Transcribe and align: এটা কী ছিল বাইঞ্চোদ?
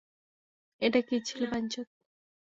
এটা 0.81 0.99
কী 1.07 1.17
ছিল 1.27 1.41
বাইঞ্চোদ? 1.51 1.87